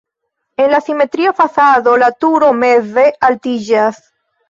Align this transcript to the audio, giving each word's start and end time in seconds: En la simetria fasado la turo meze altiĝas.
En 0.63 0.71
la 0.75 0.79
simetria 0.85 1.35
fasado 1.43 1.95
la 2.07 2.11
turo 2.25 2.53
meze 2.65 3.09
altiĝas. 3.33 4.05